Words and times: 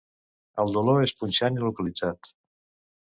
El 0.63 0.71
dolor 0.77 1.03
és 1.09 1.13
punxant 1.19 1.59
i 1.61 1.63
localitzat. 1.67 2.33